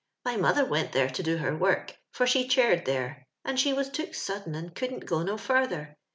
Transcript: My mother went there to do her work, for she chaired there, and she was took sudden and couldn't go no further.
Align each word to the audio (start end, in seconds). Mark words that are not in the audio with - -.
My 0.25 0.35
mother 0.35 0.65
went 0.65 0.93
there 0.93 1.11
to 1.11 1.21
do 1.21 1.37
her 1.37 1.55
work, 1.55 1.95
for 2.11 2.25
she 2.25 2.47
chaired 2.47 2.85
there, 2.85 3.27
and 3.45 3.59
she 3.59 3.71
was 3.71 3.91
took 3.91 4.15
sudden 4.15 4.55
and 4.55 4.73
couldn't 4.73 5.05
go 5.05 5.21
no 5.21 5.37
further. 5.37 5.95